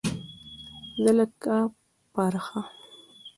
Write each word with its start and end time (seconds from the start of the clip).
زه 1.03 1.11
لکه 1.17 1.55
پرخه 2.13 2.59